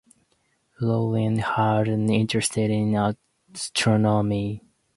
Llewelyn 0.81 1.37
had 1.37 1.87
an 1.87 2.09
interest 2.09 2.57
in 2.57 3.13
astronomy. 3.53 4.63